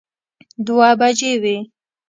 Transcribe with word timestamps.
دوه 0.65 0.89
بجې 0.99 1.31
وې. 1.41 1.57